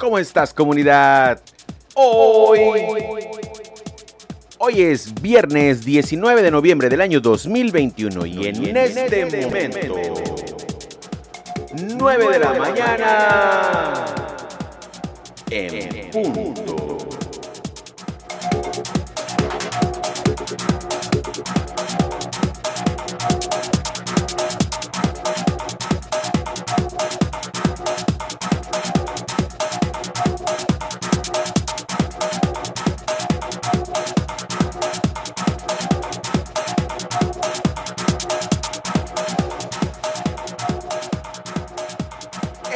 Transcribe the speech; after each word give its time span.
¿Cómo 0.00 0.18
estás 0.18 0.54
comunidad? 0.54 1.42
Hoy, 1.92 2.58
hoy 4.56 4.80
es 4.80 5.12
viernes 5.20 5.84
19 5.84 6.40
de 6.40 6.50
noviembre 6.50 6.88
del 6.88 7.02
año 7.02 7.20
2021 7.20 8.24
y 8.24 8.46
en 8.46 8.78
este 8.78 9.26
momento, 9.26 9.96
9 11.98 12.28
de 12.30 12.38
la 12.38 12.54
mañana, 12.54 14.06
en 15.50 16.10
punto. 16.10 16.69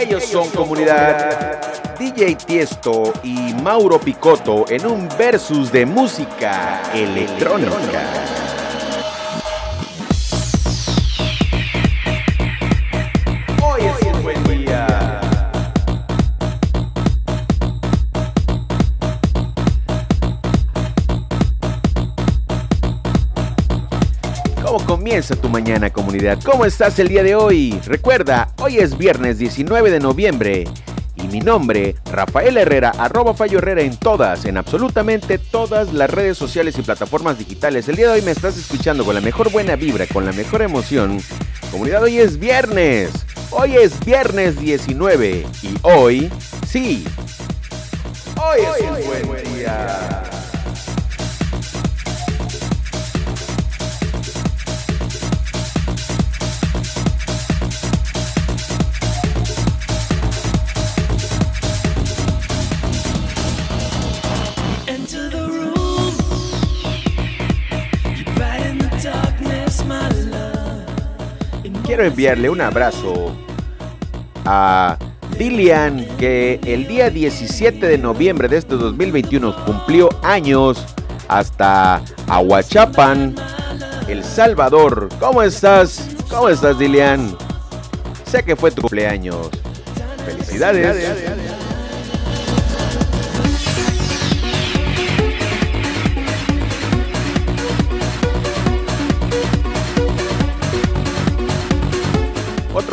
Ellos 0.05 0.25
son 0.25 0.51
comunidad 0.51 1.97
DJ 1.99 2.35
Tiesto 2.35 3.15
y 3.23 3.55
Mauro 3.63 3.99
Picotto 3.99 4.67
en 4.69 4.85
un 4.85 5.09
versus 5.17 5.73
de 5.73 5.87
música 5.87 6.83
electrónica. 6.93 8.44
Comienza 25.15 25.37
tu 25.37 25.49
mañana 25.49 25.91
comunidad? 25.91 26.41
¿Cómo 26.45 26.65
estás 26.65 26.99
el 26.99 27.07
día 27.07 27.23
de 27.23 27.37
hoy? 27.37 27.81
Recuerda, 27.87 28.49
hoy 28.59 28.79
es 28.79 28.99
viernes 28.99 29.39
19 29.39 29.89
de 29.93 30.01
noviembre 30.01 30.65
y 31.15 31.29
mi 31.29 31.39
nombre, 31.39 31.95
Rafael 32.11 32.57
Herrera, 32.57 32.91
arroba 32.99 33.33
Fallo 33.33 33.59
Herrera 33.59 33.83
en 33.83 33.97
todas, 33.97 34.45
en 34.45 34.57
absolutamente 34.57 35.39
todas 35.39 35.93
las 35.93 36.11
redes 36.11 36.37
sociales 36.37 36.77
y 36.81 36.83
plataformas 36.83 37.39
digitales. 37.39 37.89
El 37.89 37.95
día 37.95 38.09
de 38.09 38.15
hoy 38.15 38.23
me 38.23 38.33
estás 38.33 38.59
escuchando 38.59 39.05
con 39.05 39.15
la 39.15 39.21
mejor 39.21 39.53
buena 39.53 39.77
vibra, 39.77 40.05
con 40.09 40.27
la 40.27 40.33
mejor 40.33 40.63
emoción. 40.63 41.21
Comunidad, 41.71 42.03
hoy 42.03 42.19
es 42.19 42.41
viernes. 42.41 43.13
Hoy 43.53 43.77
es 43.77 44.05
viernes 44.05 44.59
19 44.59 45.47
y 45.63 45.75
hoy, 45.83 46.29
sí, 46.67 47.05
hoy 48.37 48.61
es 48.81 49.23
un 49.23 49.29
buen 49.29 49.55
día. 49.55 50.14
Quiero 71.95 72.09
enviarle 72.09 72.51
un 72.51 72.61
abrazo 72.61 73.37
a 74.45 74.99
Dilian, 75.39 76.05
que 76.19 76.59
el 76.67 76.89
día 76.89 77.09
17 77.09 77.87
de 77.87 77.99
noviembre 77.99 78.49
de 78.49 78.57
este 78.57 78.75
2021 78.75 79.65
cumplió 79.65 80.09
años 80.25 80.85
hasta 81.29 82.03
Aguachapan, 82.27 83.37
El 84.09 84.25
Salvador. 84.25 85.09
¿Cómo 85.21 85.41
estás? 85.41 86.09
¿Cómo 86.29 86.49
estás, 86.49 86.81
Dilian? 86.81 87.37
Sé 88.27 88.43
que 88.43 88.57
fue 88.57 88.73
tu 88.73 88.83
cumpleaños. 88.83 89.51
Felicidades. 90.27 91.54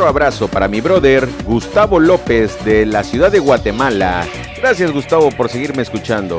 Abrazo 0.06 0.48
para 0.48 0.68
mi 0.68 0.80
brother 0.80 1.28
Gustavo 1.44 1.98
López 1.98 2.64
de 2.64 2.86
la 2.86 3.04
ciudad 3.04 3.30
de 3.30 3.38
Guatemala. 3.38 4.26
Gracias 4.56 4.90
Gustavo 4.90 5.30
por 5.30 5.48
seguirme 5.48 5.82
escuchando. 5.82 6.38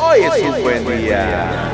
Hoy 0.00 0.20
es 0.20 0.42
un 0.42 0.62
buen 0.62 0.98
día. 0.98 1.70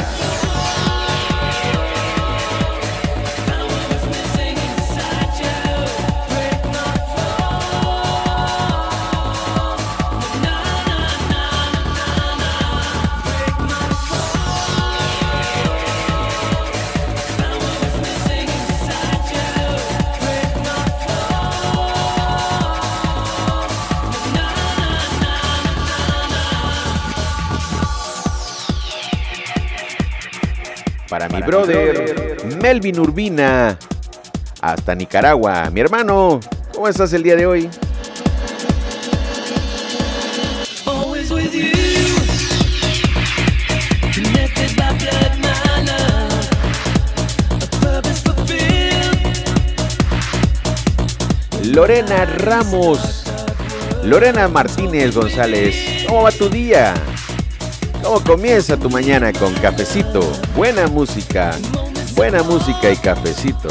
Brother 31.47 32.37
Melvin 32.61 32.99
Urbina. 32.99 33.79
Hasta 34.61 34.95
Nicaragua. 34.95 35.71
Mi 35.71 35.81
hermano, 35.81 36.41
¿cómo 36.75 36.89
estás 36.89 37.13
el 37.13 37.23
día 37.23 37.37
de 37.37 37.47
hoy? 37.47 37.71
Lorena 51.63 52.25
Ramos. 52.25 53.25
Lorena 54.03 54.49
Martínez 54.49 55.15
González. 55.15 56.05
¿Cómo 56.09 56.23
va 56.23 56.31
tu 56.31 56.49
día? 56.49 56.95
¿Cómo 58.07 58.23
comienza 58.23 58.77
tu 58.77 58.89
mañana 58.89 59.33
con 59.33 59.53
cafecito? 59.55 60.21
Buena 60.55 60.87
música. 60.87 61.57
Buena 62.15 62.41
música 62.45 62.93
y 62.93 62.97
cafecito. 62.97 63.69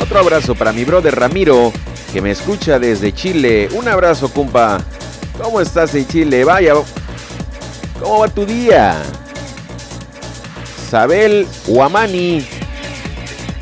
Otro 0.00 0.18
abrazo 0.18 0.54
para 0.54 0.72
mi 0.72 0.86
brother 0.86 1.14
Ramiro, 1.14 1.74
que 2.10 2.22
me 2.22 2.30
escucha 2.30 2.78
desde 2.78 3.12
Chile. 3.12 3.68
Un 3.74 3.86
abrazo, 3.86 4.32
compa. 4.32 4.80
¿Cómo 5.38 5.60
estás 5.60 5.94
en 5.94 6.08
Chile? 6.08 6.42
Vaya. 6.44 6.72
¿Cómo 8.00 8.20
va 8.20 8.28
tu 8.28 8.46
día? 8.46 8.96
Sabel 10.90 11.46
Huamani, 11.66 12.46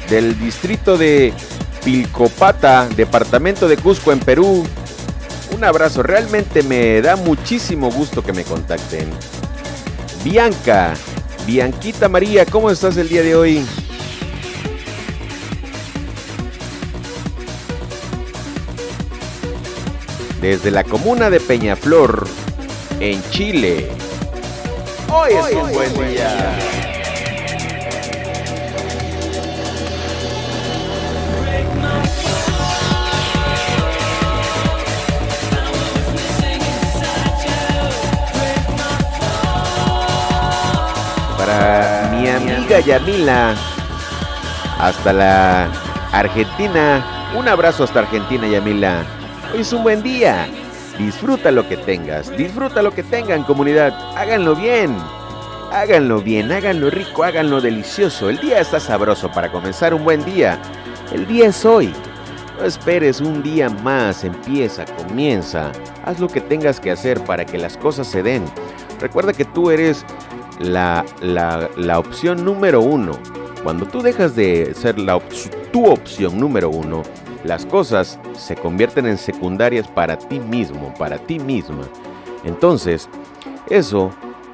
del 0.09 0.39
distrito 0.39 0.97
de 0.97 1.35
Pilcopata, 1.85 2.89
departamento 2.89 3.69
de 3.69 3.77
Cusco, 3.77 4.13
en 4.13 4.21
Perú. 4.21 4.67
Un 5.55 5.65
abrazo, 5.65 6.03
realmente 6.03 6.63
me 6.63 7.01
da 7.01 7.17
muchísimo 7.17 7.91
gusto 7.91 8.23
que 8.23 8.33
me 8.33 8.45
contacten. 8.45 9.09
Bianca, 10.25 10.95
Bianquita 11.47 12.09
María, 12.09 12.45
¿cómo 12.45 12.71
estás 12.71 12.97
el 12.97 13.09
día 13.09 13.23
de 13.23 13.35
hoy? 13.35 13.65
desde 20.41 20.71
la 20.71 20.85
comuna 20.85 21.31
de 21.31 21.41
Peñaflor, 21.41 22.27
en 23.01 23.23
Chile. 23.31 23.89
Hoy 25.13 25.33
es 25.33 25.55
un 25.55 25.73
buen 25.73 25.95
día. 25.95 26.78
Mi 42.11 42.29
amiga 42.29 42.81
Yamila, 42.81 43.55
hasta 44.79 45.13
la 45.13 45.69
Argentina. 46.13 47.31
Un 47.37 47.49
abrazo 47.49 47.85
hasta 47.85 48.01
Argentina, 48.01 48.47
Yamila. 48.47 49.03
Hoy 49.53 49.61
es 49.61 49.73
un 49.73 49.83
buen 49.83 50.03
día. 50.03 50.49
Disfruta 50.99 51.51
lo 51.51 51.69
que 51.69 51.77
tengas. 51.77 52.37
Disfruta 52.37 52.83
lo 52.83 52.91
que 52.91 53.03
tengan, 53.03 53.45
comunidad. 53.45 53.93
Háganlo 54.17 54.57
bien. 54.57 54.97
Háganlo 55.73 56.21
bien, 56.21 56.51
háganlo 56.51 56.91
rico, 56.91 57.25
háganlo 57.25 57.61
delicioso. 57.61 58.31
El 58.31 58.39
día 58.39 58.61
está 58.61 58.81
sabroso 58.81 59.31
para 59.31 59.53
comenzar 59.53 59.93
un 59.93 60.03
buen 60.03 60.25
día. 60.25 60.59
El 61.13 61.27
día 61.27 61.49
es 61.49 61.65
hoy. 61.65 61.93
No 62.59 62.65
esperes 62.65 63.21
un 63.21 63.43
día 63.43 63.69
más, 63.69 64.25
empieza, 64.25 64.85
comienza. 64.85 65.71
Haz 66.05 66.19
lo 66.19 66.29
que 66.29 66.41
tengas 66.41 66.81
que 66.81 66.91
hacer 66.91 67.23
para 67.25 67.45
que 67.45 67.59
las 67.59 67.77
cosas 67.77 68.07
se 68.07 68.23
den. 68.23 68.45
Recuerda 68.99 69.33
que 69.33 69.45
tú 69.45 69.71
eres 69.71 70.05
la, 70.59 71.05
la- 71.21 71.69
la 71.77 71.99
opción 71.99 72.45
número 72.45 72.81
uno. 72.81 73.13
Cuando 73.63 73.87
tú 73.87 74.03
dejas 74.03 74.35
de 74.37 74.73
ser 74.75 74.99
la 74.99 75.19
tu 75.73 75.87
opción 75.87 76.39
número 76.39 76.71
uno, 76.71 77.03
las 77.45 77.67
cosas 77.67 78.19
se 78.37 78.57
convierten 78.57 79.07
en 79.07 79.19
secundarias 79.19 79.87
para 79.89 80.19
ti 80.19 80.39
mismo, 80.41 80.93
para 80.99 81.19
ti 81.19 81.39
misma. 81.39 81.83
Entonces, 82.45 83.09
eso, 83.69 84.11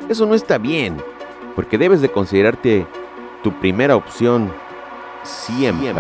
eso 0.09 0.27
no 0.27 0.35
está 0.35 0.59
bien, 0.59 0.97
porque 1.55 1.79
debes 1.79 2.01
de 2.01 2.11
considerarte 2.11 2.87
tu 3.43 3.53
primera 3.53 3.95
opción 3.97 4.53
siempre. 5.23 5.93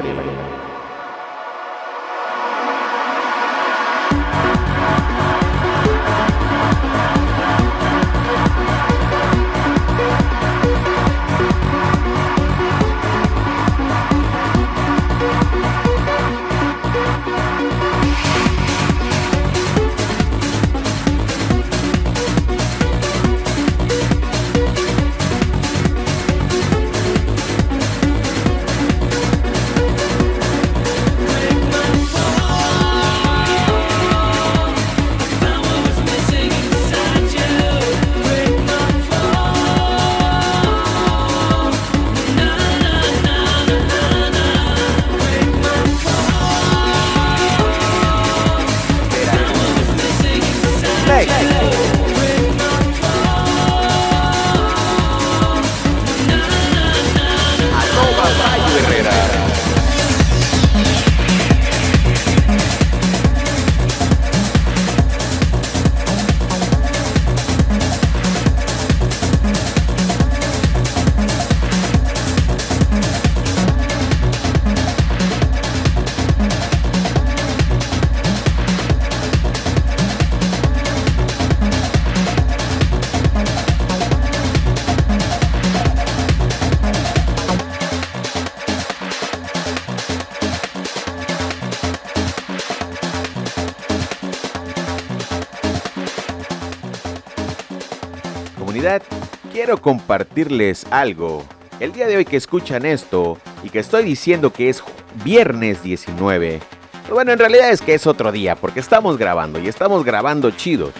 Quiero 99.54 99.80
compartirles 99.80 100.84
algo. 100.90 101.44
El 101.78 101.92
día 101.92 102.08
de 102.08 102.16
hoy 102.16 102.24
que 102.24 102.36
escuchan 102.36 102.84
esto 102.84 103.38
y 103.62 103.70
que 103.70 103.78
estoy 103.78 104.02
diciendo 104.02 104.52
que 104.52 104.68
es 104.68 104.82
viernes 105.22 105.80
19, 105.80 106.58
pues 107.02 107.12
bueno, 107.12 107.30
en 107.30 107.38
realidad 107.38 107.70
es 107.70 107.80
que 107.80 107.94
es 107.94 108.08
otro 108.08 108.32
día 108.32 108.56
porque 108.56 108.80
estamos 108.80 109.16
grabando 109.16 109.60
y 109.60 109.68
estamos 109.68 110.04
grabando 110.04 110.50
chido. 110.50 110.90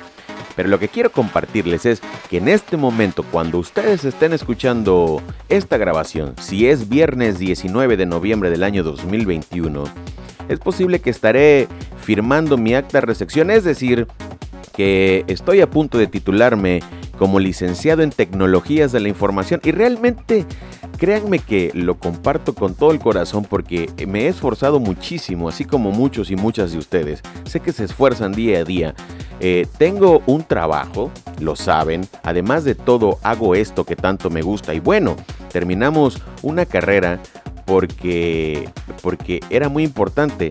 Pero 0.55 0.69
lo 0.69 0.79
que 0.79 0.87
quiero 0.87 1.11
compartirles 1.11 1.85
es 1.85 2.01
que 2.31 2.37
en 2.37 2.47
este 2.47 2.77
momento, 2.77 3.25
cuando 3.25 3.59
ustedes 3.59 4.05
estén 4.05 4.33
escuchando 4.33 5.21
esta 5.49 5.77
grabación, 5.77 6.37
si 6.41 6.69
es 6.69 6.89
viernes 6.89 7.41
19 7.41 7.97
de 7.97 8.07
noviembre 8.07 8.51
del 8.51 8.63
año 8.63 8.85
2021, 8.85 9.83
es 10.49 10.61
posible 10.61 11.01
que 11.01 11.11
estaré 11.11 11.67
firmando 12.05 12.57
mi 12.57 12.77
acta 12.77 12.99
de 13.01 13.07
recepción, 13.07 13.51
es 13.51 13.65
decir, 13.65 14.07
que 14.77 15.25
estoy 15.27 15.61
a 15.61 15.69
punto 15.69 15.99
de 15.99 16.07
titularme 16.07 16.83
como 17.15 17.41
licenciado 17.41 18.03
en 18.03 18.11
tecnologías 18.11 18.93
de 18.93 19.01
la 19.01 19.09
información 19.09 19.61
y 19.65 19.71
realmente 19.71 20.45
créanme 20.97 21.39
que 21.39 21.71
lo 21.75 21.99
comparto 21.99 22.55
con 22.55 22.75
todo 22.75 22.93
el 22.93 22.99
corazón 22.99 23.45
porque 23.45 23.91
me 24.07 24.23
he 24.23 24.29
esforzado 24.29 24.81
muchísimo, 24.81 25.49
así 25.49 25.65
como 25.65 25.91
muchos 25.91 26.31
y 26.31 26.37
muchas 26.37 26.73
de 26.73 26.79
ustedes. 26.79 27.23
Sé 27.45 27.61
que 27.61 27.73
se 27.73 27.85
esfuerzan 27.85 28.33
día 28.33 28.59
a 28.59 28.65
día. 28.65 28.95
Eh, 29.41 29.67
tengo 29.79 30.23
un 30.27 30.45
trabajo, 30.45 31.11
lo 31.41 31.57
saben, 31.57 32.07
además 32.23 32.65
de 32.65 32.75
todo 32.75 33.19
hago 33.23 33.55
esto 33.55 33.85
que 33.85 33.97
tanto 33.97 34.31
me 34.31 34.43
gusta 34.43 34.75
y 34.75 34.81
bueno, 34.81 35.17
terminamos 35.51 36.23
una 36.43 36.67
carrera 36.67 37.21
porque, 37.65 38.69
porque 39.03 39.41
era 39.51 39.69
muy 39.69 39.85
importante. 39.85 40.51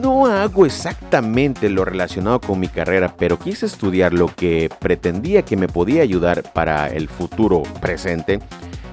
No 0.00 0.26
hago 0.26 0.66
exactamente 0.66 1.68
lo 1.70 1.84
relacionado 1.84 2.40
con 2.40 2.60
mi 2.60 2.68
carrera, 2.68 3.14
pero 3.16 3.38
quise 3.38 3.66
estudiar 3.66 4.12
lo 4.12 4.26
que 4.34 4.70
pretendía 4.78 5.42
que 5.42 5.56
me 5.56 5.68
podía 5.68 6.02
ayudar 6.02 6.42
para 6.52 6.88
el 6.88 7.08
futuro 7.08 7.62
presente 7.80 8.40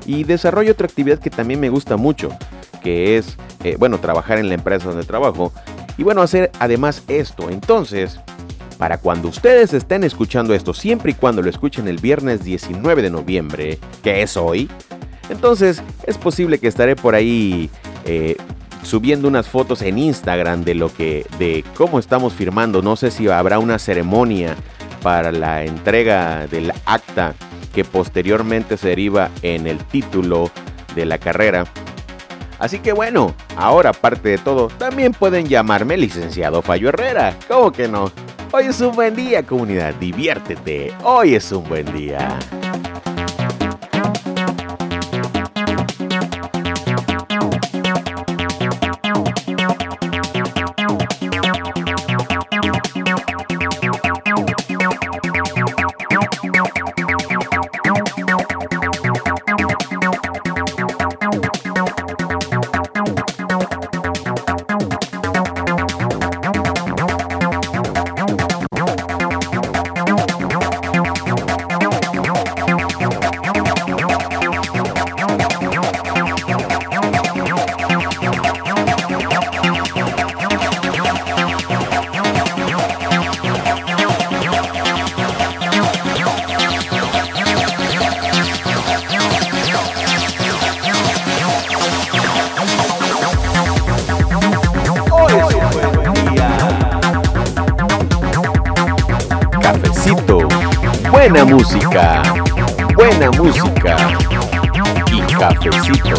y 0.05 0.23
desarrollo 0.23 0.71
otra 0.71 0.87
actividad 0.87 1.19
que 1.19 1.29
también 1.29 1.59
me 1.59 1.69
gusta 1.69 1.97
mucho, 1.97 2.29
que 2.81 3.17
es, 3.17 3.37
eh, 3.63 3.75
bueno, 3.77 3.99
trabajar 3.99 4.37
en 4.37 4.47
la 4.47 4.55
empresa 4.55 4.87
donde 4.87 5.05
trabajo 5.05 5.51
y 5.97 6.03
bueno, 6.03 6.21
hacer 6.21 6.51
además 6.59 7.03
esto. 7.07 7.49
Entonces, 7.49 8.19
para 8.77 8.99
cuando 8.99 9.27
ustedes 9.27 9.73
estén 9.73 10.03
escuchando 10.03 10.53
esto, 10.53 10.73
siempre 10.73 11.11
y 11.11 11.15
cuando 11.15 11.41
lo 11.41 11.49
escuchen 11.49 11.87
el 11.87 11.97
viernes 11.97 12.43
19 12.43 13.01
de 13.01 13.09
noviembre, 13.09 13.79
que 14.03 14.21
es 14.21 14.37
hoy, 14.37 14.69
entonces 15.29 15.81
es 16.03 16.17
posible 16.17 16.59
que 16.59 16.67
estaré 16.67 16.95
por 16.95 17.15
ahí 17.15 17.69
eh, 18.05 18.37
subiendo 18.83 19.27
unas 19.27 19.47
fotos 19.47 19.81
en 19.81 19.97
Instagram 19.97 20.63
de 20.63 20.75
lo 20.75 20.93
que, 20.93 21.25
de 21.37 21.63
cómo 21.75 21.99
estamos 21.99 22.33
firmando. 22.33 22.81
No 22.81 22.95
sé 22.95 23.11
si 23.11 23.27
habrá 23.27 23.59
una 23.59 23.79
ceremonia 23.79 24.55
para 25.03 25.31
la 25.31 25.63
entrega 25.63 26.47
del 26.47 26.71
acta 26.85 27.35
que 27.73 27.83
posteriormente 27.83 28.77
se 28.77 28.89
deriva 28.89 29.29
en 29.41 29.67
el 29.67 29.77
título 29.77 30.49
de 30.95 31.05
la 31.05 31.17
carrera. 31.17 31.65
Así 32.59 32.79
que 32.79 32.91
bueno, 32.91 33.35
ahora 33.55 33.91
aparte 33.91 34.29
de 34.29 34.37
todo, 34.39 34.67
también 34.67 35.11
pueden 35.13 35.47
llamarme 35.47 35.95
licenciado 35.97 36.61
Fallo 36.61 36.89
Herrera. 36.89 37.37
¿Cómo 37.47 37.71
que 37.71 37.87
no? 37.87 38.11
Hoy 38.51 38.65
es 38.65 38.81
un 38.81 38.95
buen 38.95 39.15
día, 39.15 39.43
comunidad. 39.43 39.93
Diviértete. 39.95 40.93
Hoy 41.03 41.35
es 41.35 41.51
un 41.51 41.67
buen 41.67 41.85
día. 41.93 42.39
Buena 101.29 101.43
música, 101.43 102.23
buena 102.95 103.29
música 103.31 104.17
y 105.11 105.21
cafecito. 105.33 106.15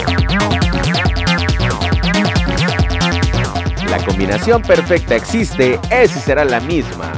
La 3.89 3.99
combinación 4.05 4.61
perfecta 4.61 5.17
existe, 5.17 5.81
es 5.91 6.15
y 6.15 6.21
será 6.21 6.45
la 6.45 6.61
misma. 6.61 7.11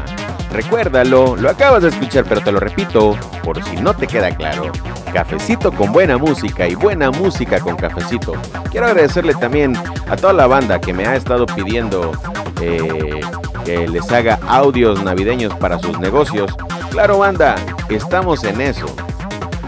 Recuérdalo, 0.53 1.35
lo 1.35 1.51
acabas 1.51 1.83
de 1.83 1.89
escuchar, 1.89 2.25
pero 2.29 2.41
te 2.41 2.53
lo 2.53 2.61
repito, 2.61 3.17
por 3.43 3.61
si 3.65 3.77
no 3.77 3.93
te 3.93 4.07
queda 4.07 4.31
claro. 4.37 4.71
Cafecito 5.13 5.73
con 5.73 5.93
buena 5.93 6.17
música 6.17 6.69
y 6.69 6.77
buena 6.77 7.11
música 7.11 7.59
con 7.59 7.75
cafecito. 7.75 8.35
Quiero 8.71 8.87
agradecerle 8.87 9.35
también 9.35 9.77
a 10.09 10.15
toda 10.15 10.33
la 10.33 10.47
banda 10.47 10.81
que 10.81 10.93
me 10.93 11.07
ha 11.07 11.17
estado 11.17 11.45
pidiendo 11.47 12.13
eh, 12.61 13.21
que 13.65 13.89
les 13.89 14.11
haga 14.13 14.39
audios 14.47 15.03
navideños 15.03 15.53
para 15.55 15.81
sus 15.81 15.99
negocios. 15.99 16.55
Claro, 16.91 17.19
banda, 17.19 17.55
estamos 17.89 18.43
en 18.43 18.61
eso. 18.61 18.87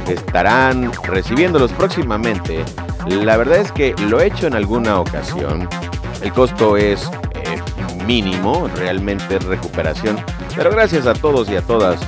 Estarán 0.09 0.93
recibiéndolos 1.05 1.73
próximamente. 1.73 2.65
La 3.07 3.37
verdad 3.37 3.59
es 3.59 3.71
que 3.71 3.95
lo 4.09 4.21
he 4.21 4.27
hecho 4.27 4.49
en 4.49 4.55
alguna 4.55 4.99
ocasión. 4.99 5.69
El 6.21 6.33
costo 6.33 6.77
es 6.77 7.09
eh, 7.35 8.05
mínimo, 8.07 8.69
realmente 8.75 9.37
es 9.37 9.45
recuperación. 9.45 10.19
Pero 10.57 10.71
gracias 10.73 11.07
a 11.07 11.15
todos 11.15 11.49
y 11.49 11.55
a 11.55 11.63
todas 11.63 12.01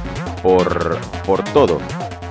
por, 0.42 0.98
por 1.24 1.44
todo. 1.44 1.78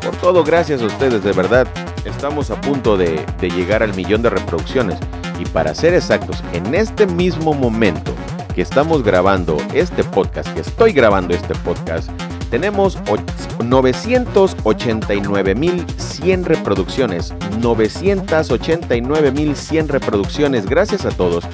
Por 0.02 0.16
todo, 0.18 0.44
gracias 0.44 0.82
a 0.82 0.86
ustedes, 0.86 1.24
de 1.24 1.32
verdad. 1.32 1.66
Estamos 2.04 2.52
a 2.52 2.60
punto 2.60 2.98
de, 2.98 3.26
de 3.40 3.50
llegar 3.50 3.82
al 3.82 3.94
millón 3.96 4.22
de 4.22 4.30
reproducciones. 4.30 5.00
Y 5.40 5.46
para 5.46 5.74
ser 5.74 5.94
exactos, 5.94 6.44
en 6.52 6.76
este 6.76 7.08
mismo 7.08 7.54
momento 7.54 8.14
que 8.54 8.62
estamos 8.62 9.04
grabando 9.04 9.58
este 9.74 10.04
podcast, 10.04 10.54
que 10.54 10.60
estoy 10.60 10.92
grabando 10.92 11.34
este 11.34 11.56
podcast, 11.56 12.10
tenemos 12.54 12.98
och- 13.10 13.20
989.100 13.64 16.46
reproducciones. 16.46 17.34
989.100 17.60 19.88
reproducciones. 19.88 20.68
Gracias 20.68 21.04
a 21.06 21.10
todos. 21.10 21.46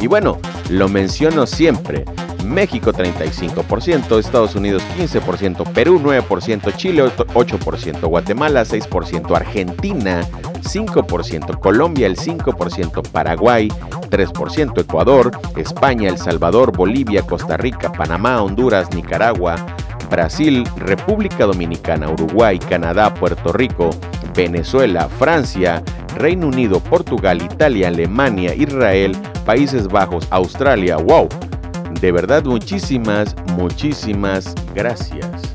Y 0.00 0.08
bueno, 0.08 0.38
lo 0.70 0.88
menciono 0.88 1.46
siempre. 1.46 2.04
México 2.44 2.92
35%, 2.92 4.18
Estados 4.18 4.56
Unidos 4.56 4.82
15%, 4.98 5.62
Perú 5.72 6.00
9%, 6.02 6.72
Chile 6.72 7.04
8%, 7.04 8.08
Guatemala 8.08 8.64
6%, 8.64 9.36
Argentina 9.36 10.22
5%, 10.62 11.60
Colombia 11.60 12.08
el 12.08 12.16
5%, 12.18 13.02
Paraguay 13.12 13.68
3%, 14.10 14.80
Ecuador, 14.80 15.30
España, 15.56 16.08
El 16.08 16.18
Salvador, 16.18 16.76
Bolivia, 16.76 17.22
Costa 17.22 17.56
Rica, 17.56 17.92
Panamá, 17.92 18.42
Honduras, 18.42 18.92
Nicaragua, 18.94 19.54
Brasil, 20.14 20.62
República 20.76 21.44
Dominicana, 21.44 22.08
Uruguay, 22.08 22.56
Canadá, 22.56 23.12
Puerto 23.12 23.52
Rico, 23.52 23.90
Venezuela, 24.32 25.08
Francia, 25.08 25.82
Reino 26.16 26.46
Unido, 26.46 26.78
Portugal, 26.78 27.42
Italia, 27.42 27.88
Alemania, 27.88 28.54
Israel, 28.54 29.16
Países 29.44 29.88
Bajos, 29.88 30.28
Australia. 30.30 30.98
¡Wow! 30.98 31.28
De 32.00 32.12
verdad, 32.12 32.44
muchísimas, 32.44 33.34
muchísimas 33.56 34.54
gracias. 34.72 35.53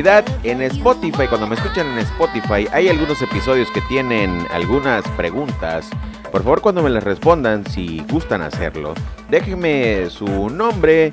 En 0.00 0.62
Spotify, 0.62 1.26
cuando 1.28 1.46
me 1.46 1.56
escuchan 1.56 1.86
en 1.88 1.98
Spotify, 1.98 2.66
hay 2.72 2.88
algunos 2.88 3.20
episodios 3.20 3.68
que 3.70 3.82
tienen 3.82 4.46
algunas 4.50 5.06
preguntas. 5.10 5.90
Por 6.32 6.42
favor, 6.42 6.62
cuando 6.62 6.82
me 6.82 6.88
las 6.88 7.04
respondan, 7.04 7.66
si 7.66 8.02
gustan 8.10 8.40
hacerlo, 8.40 8.94
déjenme 9.28 10.08
su 10.08 10.48
nombre 10.48 11.12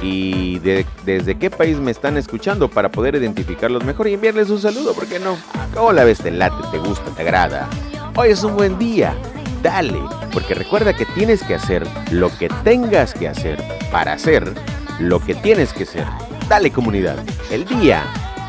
y 0.00 0.58
de- 0.60 0.86
desde 1.04 1.34
qué 1.36 1.50
país 1.50 1.76
me 1.76 1.90
están 1.90 2.16
escuchando 2.16 2.68
para 2.68 2.90
poder 2.90 3.16
identificarlos 3.16 3.84
mejor 3.84 4.08
y 4.08 4.14
enviarles 4.14 4.48
un 4.48 4.60
saludo, 4.60 4.94
¿por 4.94 5.06
qué 5.06 5.18
no? 5.18 5.36
¿Cómo 5.74 5.92
la 5.92 6.04
ves? 6.04 6.18
¿Te 6.20 6.30
late? 6.30 6.56
¿Te 6.70 6.78
gusta? 6.78 7.10
¿Te 7.14 7.20
agrada? 7.22 7.68
Hoy 8.16 8.30
es 8.30 8.42
un 8.44 8.56
buen 8.56 8.78
día. 8.78 9.14
Dale, 9.62 10.00
porque 10.32 10.54
recuerda 10.54 10.94
que 10.94 11.04
tienes 11.04 11.42
que 11.42 11.54
hacer 11.54 11.86
lo 12.10 12.34
que 12.38 12.48
tengas 12.64 13.12
que 13.12 13.28
hacer 13.28 13.62
para 13.92 14.14
hacer 14.14 14.54
lo 15.00 15.20
que 15.20 15.34
tienes 15.34 15.74
que 15.74 15.82
hacer. 15.82 16.06
Dale 16.48 16.70
comunidad. 16.70 17.16
El 17.50 17.64
día, 17.66 18.02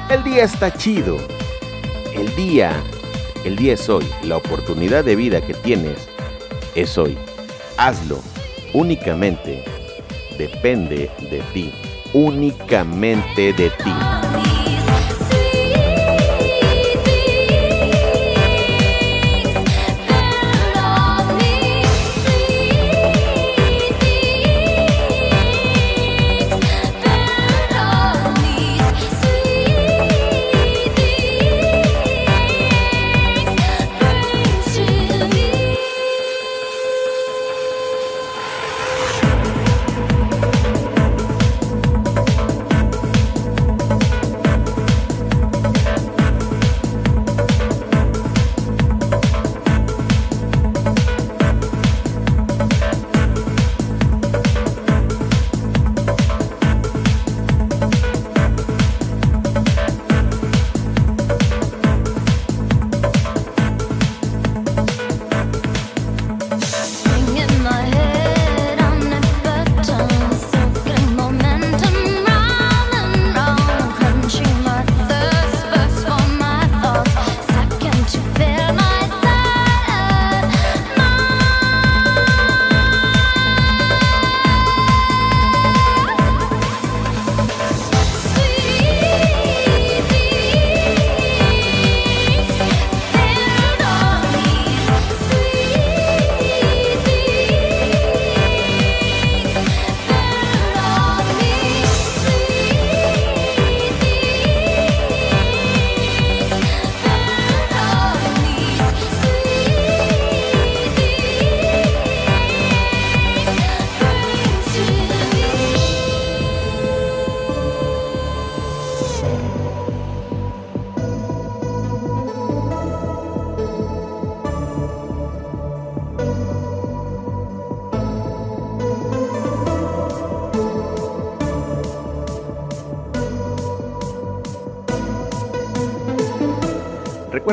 el 0.10 0.24
día 0.24 0.44
está 0.44 0.72
chido. 0.72 1.18
El 2.14 2.36
día, 2.36 2.72
el 3.44 3.56
día 3.56 3.74
es 3.74 3.90
hoy. 3.90 4.06
La 4.24 4.38
oportunidad 4.38 5.04
de 5.04 5.16
vida 5.16 5.42
que 5.42 5.54
tienes 5.54 6.08
es 6.76 6.98
hoy. 6.98 7.18
Hazlo. 7.78 8.20
Únicamente 8.74 9.64
depende 10.38 11.12
de 11.20 11.44
ti. 11.54 11.74
Únicamente 12.14 13.54
de 13.54 13.70
ti. 13.70 14.33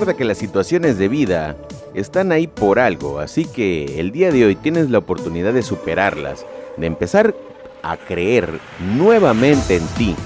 Recuerda 0.01 0.17
que 0.17 0.25
las 0.25 0.39
situaciones 0.39 0.97
de 0.97 1.09
vida 1.09 1.57
están 1.93 2.33
ahí 2.33 2.47
por 2.47 2.79
algo, 2.79 3.19
así 3.19 3.45
que 3.45 4.01
el 4.01 4.13
día 4.13 4.33
de 4.33 4.47
hoy 4.47 4.57
tienes 4.57 4.89
la 4.89 4.97
oportunidad 4.97 5.53
de 5.53 5.63
superarlas, 5.63 6.47
de 6.79 6.87
empezar 6.87 7.35
a 7.83 7.99
creer 7.99 8.49
nuevamente 8.97 9.77
en 9.77 9.87
ti, 9.99 10.17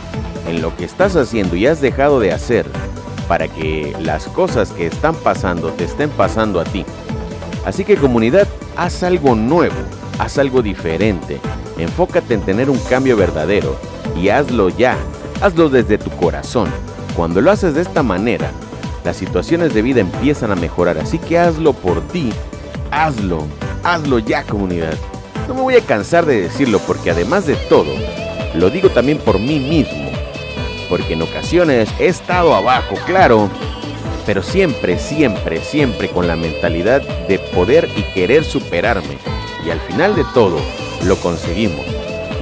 en 0.49 0.62
lo 0.62 0.76
que 0.76 0.85
estás 0.85 1.16
haciendo 1.16 1.57
y 1.57 1.66
has 1.66 1.81
dejado 1.81 2.21
de 2.21 2.31
hacer, 2.31 2.66
para 3.26 3.49
que 3.49 3.93
las 3.99 4.28
cosas 4.28 4.71
que 4.71 4.87
están 4.87 5.16
pasando 5.16 5.71
te 5.71 5.83
estén 5.83 6.11
pasando 6.11 6.61
a 6.61 6.64
ti. 6.64 6.85
Así 7.64 7.85
que 7.85 7.97
comunidad, 7.97 8.47
haz 8.76 9.02
algo 9.02 9.35
nuevo, 9.35 9.75
haz 10.21 10.38
algo 10.38 10.62
diferente, 10.62 11.40
enfócate 11.78 12.35
en 12.35 12.43
tener 12.43 12.71
un 12.71 12.78
cambio 12.78 13.16
verdadero 13.16 13.75
y 14.16 14.28
hazlo 14.28 14.69
ya, 14.69 14.97
hazlo 15.40 15.69
desde 15.69 15.99
tu 15.99 16.11
corazón. 16.11 16.69
Cuando 17.16 17.40
lo 17.40 17.50
haces 17.50 17.75
de 17.75 17.83
esta 17.83 18.04
manera, 18.04 18.52
las 19.05 19.17
situaciones 19.17 19.75
de 19.75 19.83
vida 19.83 20.01
empiezan 20.01 20.51
a 20.51 20.57
mejorar, 20.57 20.99
así 20.99 21.19
que 21.19 21.39
hazlo 21.39 21.75
por 21.75 22.01
ti, 22.09 22.33
hazlo, 22.91 23.47
hazlo 23.83 24.19
ya 24.19 24.43
comunidad. 24.45 24.95
No 25.47 25.55
me 25.55 25.61
voy 25.61 25.75
a 25.77 25.83
cansar 25.83 26.25
de 26.25 26.41
decirlo 26.41 26.79
porque 26.87 27.11
además 27.11 27.47
de 27.47 27.55
todo, 27.55 27.93
lo 28.55 28.71
digo 28.71 28.89
también 28.89 29.19
por 29.19 29.39
mí 29.39 29.61
mismo, 29.61 30.11
porque 30.89 31.13
en 31.13 31.23
ocasiones 31.23 31.91
he 31.99 32.07
estado 32.07 32.55
abajo, 32.55 32.95
claro, 33.07 33.51
pero 34.25 34.43
siempre, 34.43 34.99
siempre, 34.99 35.61
siempre 35.61 36.09
con 36.09 36.27
la 36.27 36.37
mentalidad 36.37 37.03
de 37.29 37.39
poder 37.39 37.91
y 37.97 38.03
querer 38.15 38.43
superarme. 38.45 39.19
Y 39.67 39.71
al 39.71 39.81
final 39.81 40.17
de 40.17 40.25
todo, 40.33 40.59
lo 41.05 41.17
conseguimos. 41.17 41.85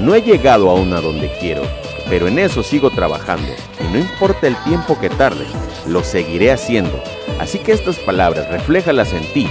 No 0.01 0.15
he 0.15 0.23
llegado 0.23 0.71
aún 0.71 0.93
a 0.93 1.01
donde 1.01 1.33
quiero, 1.41 1.63
pero 2.09 2.29
en 2.29 2.39
eso 2.39 2.63
sigo 2.63 2.91
trabajando. 2.91 3.53
Y 3.81 3.93
no 3.93 3.99
importa 3.99 4.47
el 4.47 4.57
tiempo 4.65 4.99
que 4.99 5.11
tarde, 5.11 5.47
lo 5.87 6.03
seguiré 6.03 6.53
haciendo. 6.53 7.03
Así 7.41 7.59
que 7.59 7.73
estas 7.73 7.97
palabras, 7.97 8.49
refléjalas 8.49 9.13
en 9.13 9.25
ti. 9.33 9.49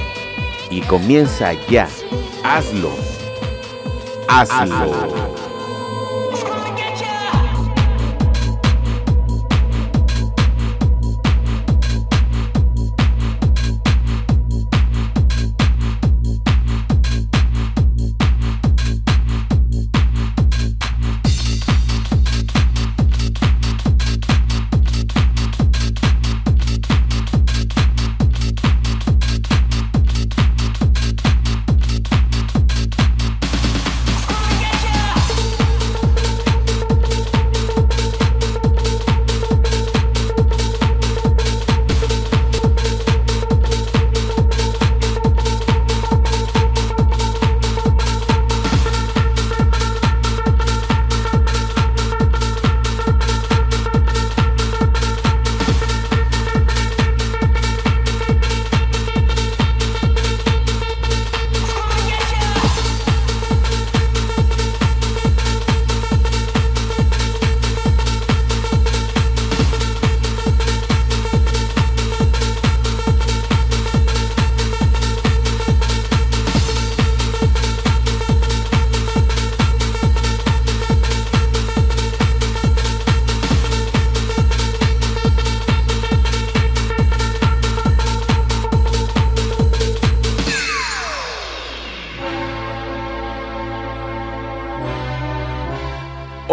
Y 0.69 0.81
comienza 0.81 1.53
ya. 1.69 1.87
Hazlo. 2.43 2.91
Hazlo. 4.27 5.30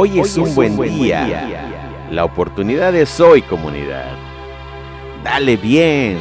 Hoy 0.00 0.20
es 0.20 0.37
un 0.37 0.54
buen 0.54 0.76
día. 0.76 2.06
La 2.12 2.24
oportunidad 2.24 2.94
es 2.94 3.18
hoy, 3.18 3.42
comunidad. 3.42 4.06
Dale 5.24 5.56
bien. 5.56 6.20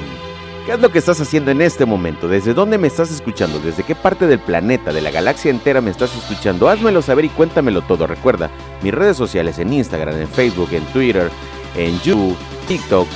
¿Qué 0.65 0.71
es 0.71 0.79
lo 0.79 0.91
que 0.91 0.97
estás 0.97 1.21
haciendo 1.21 1.51
en 1.51 1.61
este 1.61 1.85
momento? 1.85 2.27
¿Desde 2.27 2.55
dónde 2.55 2.79
me 2.79 2.87
estás 2.87 3.11
escuchando? 3.11 3.59
¿Desde 3.59 3.83
qué 3.83 3.93
parte 3.93 4.25
del 4.25 4.39
planeta, 4.39 4.91
de 4.91 5.01
la 5.01 5.11
galaxia 5.11 5.51
entera 5.51 5.79
me 5.79 5.91
estás 5.91 6.15
escuchando? 6.15 6.67
Házmelo 6.69 7.03
saber 7.03 7.25
y 7.25 7.29
cuéntamelo 7.29 7.83
todo. 7.83 8.07
Recuerda, 8.07 8.49
mis 8.81 8.95
redes 8.95 9.15
sociales 9.15 9.59
en 9.59 9.71
Instagram, 9.71 10.21
en 10.21 10.27
Facebook, 10.27 10.69
en 10.71 10.83
Twitter, 10.85 11.29
en 11.75 11.99
YouTube, 11.99 12.35
TikTok, 12.67 13.07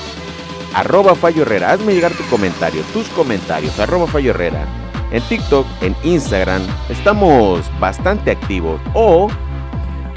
arroba 0.76 1.15
Fallo 1.15 1.41
Herrera. 1.41 1.71
Hazme 1.71 1.95
llegar 1.95 2.12
tu 2.12 2.24
comentario, 2.26 2.84
tus 2.93 3.08
comentarios, 3.10 3.80
arroba 3.80 4.06
Fallo 4.06 4.30
Herrera. 4.30 4.67
En 5.12 5.24
TikTok, 5.24 5.65
en 5.82 5.95
Instagram, 6.04 6.62
estamos 6.88 7.63
bastante 7.80 8.30
activos. 8.30 8.80
O, 8.93 9.28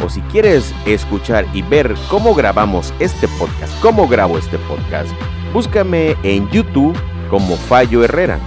si 0.08 0.20
quieres 0.22 0.74
escuchar 0.86 1.46
y 1.52 1.62
ver 1.62 1.94
cómo 2.08 2.34
grabamos 2.34 2.92
este 2.98 3.28
podcast, 3.38 3.72
cómo 3.80 4.08
grabo 4.08 4.38
este 4.38 4.58
podcast, 4.58 5.10
búscame 5.52 6.16
en 6.22 6.48
YouTube 6.50 6.96
como 7.30 7.56
Fallo 7.56 8.04
Herrera. 8.04 8.38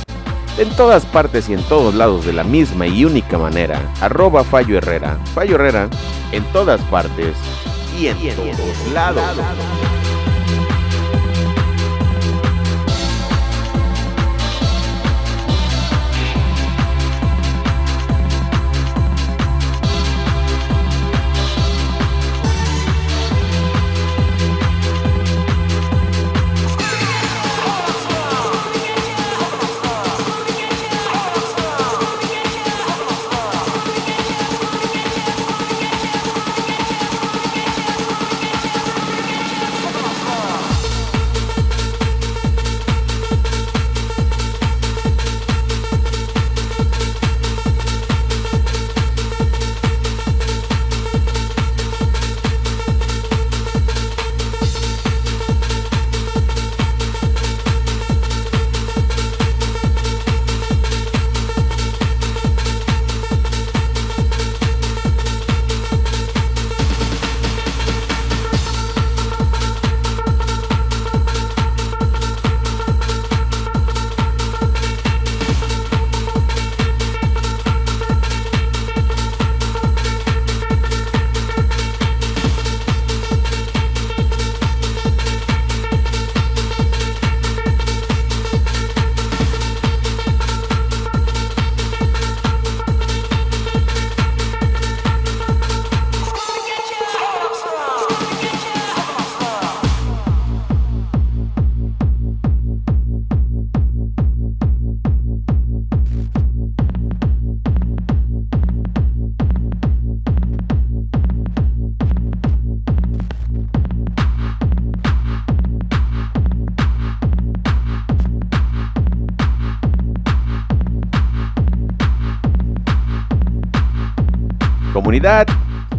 En 0.57 0.69
todas 0.75 1.05
partes 1.05 1.49
y 1.49 1.53
en 1.53 1.61
todos 1.63 1.93
lados 1.93 2.25
de 2.25 2.33
la 2.33 2.43
misma 2.43 2.87
y 2.87 3.05
única 3.05 3.37
manera, 3.37 3.79
arroba 4.01 4.43
Fallo 4.43 4.77
Herrera. 4.77 5.19
Fallo 5.35 5.55
Herrera, 5.55 5.89
en 6.31 6.43
todas 6.51 6.81
partes 6.85 7.35
y 7.99 8.07
en, 8.07 8.17
todos 8.35 8.93
lados. 8.93 9.23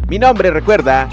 Mi 0.08 0.18
nombre, 0.18 0.50
recuerda, 0.50 1.08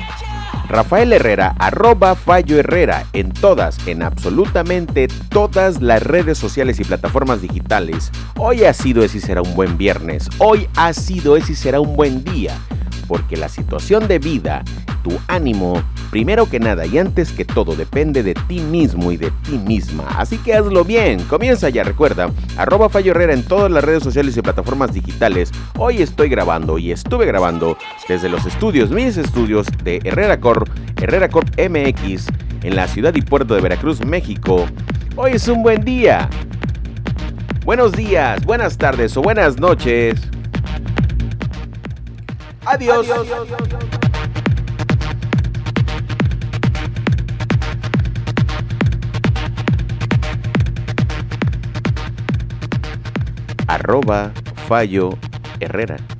Rafael 0.67 1.13
Herrera, 1.13 1.55
arroba 1.57 2.15
Fallo 2.15 2.59
Herrera, 2.59 3.05
en 3.13 3.31
todas, 3.31 3.87
en 3.87 4.03
absolutamente 4.03 5.07
todas 5.29 5.81
las 5.81 6.03
redes 6.03 6.37
sociales 6.37 6.77
y 6.81 6.83
plataformas 6.83 7.41
digitales. 7.41 8.11
Hoy 8.37 8.65
ha 8.65 8.73
sido 8.73 9.01
ese 9.01 9.19
y 9.19 9.21
será 9.21 9.41
un 9.41 9.55
buen 9.55 9.77
viernes. 9.77 10.27
Hoy 10.39 10.67
ha 10.75 10.91
sido 10.91 11.37
ese 11.37 11.53
y 11.53 11.55
será 11.55 11.79
un 11.79 11.95
buen 11.95 12.25
día. 12.25 12.57
Porque 13.07 13.37
la 13.37 13.49
situación 13.49 14.07
de 14.07 14.19
vida, 14.19 14.63
tu 15.03 15.11
ánimo, 15.27 15.83
primero 16.09 16.49
que 16.49 16.59
nada 16.59 16.85
y 16.85 16.97
antes 16.97 17.31
que 17.31 17.45
todo, 17.45 17.75
depende 17.75 18.23
de 18.23 18.33
ti 18.33 18.59
mismo 18.59 19.11
y 19.11 19.17
de 19.17 19.31
ti 19.43 19.57
misma. 19.57 20.05
Así 20.17 20.37
que 20.37 20.53
hazlo 20.53 20.83
bien. 20.83 21.21
Comienza 21.25 21.69
ya, 21.69 21.83
recuerda, 21.83 22.29
arroba 22.57 22.89
Fallo 22.89 23.11
Herrera 23.11 23.33
en 23.33 23.43
todas 23.43 23.71
las 23.71 23.83
redes 23.83 24.03
sociales 24.03 24.35
y 24.37 24.41
plataformas 24.41 24.93
digitales. 24.93 25.51
Hoy 25.77 26.01
estoy 26.01 26.29
grabando 26.29 26.77
y 26.77 26.91
estuve 26.91 27.25
grabando 27.25 27.77
desde 28.07 28.29
los 28.29 28.45
estudios, 28.45 28.91
mis 28.91 29.17
estudios 29.17 29.67
de 29.83 29.99
Herrera 30.03 30.39
Corp, 30.39 30.67
Herrera 31.01 31.29
Corp 31.29 31.49
MX, 31.59 32.27
en 32.63 32.75
la 32.75 32.87
ciudad 32.87 33.13
y 33.15 33.21
puerto 33.21 33.53
de 33.55 33.61
Veracruz, 33.61 34.03
México. 34.03 34.65
Hoy 35.15 35.33
es 35.33 35.47
un 35.47 35.61
buen 35.61 35.83
día. 35.85 36.29
Buenos 37.63 37.93
días, 37.93 38.45
buenas 38.45 38.77
tardes 38.77 39.15
o 39.17 39.21
buenas 39.21 39.59
noches. 39.59 40.21
Adiós. 42.75 43.07
Arroba 53.67 54.33
Fallo 54.67 55.17
Herrera. 55.61 56.14